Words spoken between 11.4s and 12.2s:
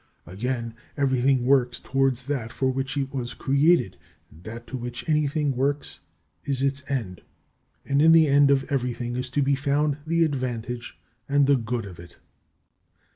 the good of it.